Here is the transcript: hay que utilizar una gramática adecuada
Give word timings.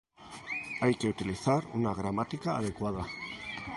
hay 0.81 0.95
que 0.95 1.09
utilizar 1.09 1.63
una 1.75 1.93
gramática 1.93 2.57
adecuada 2.57 3.05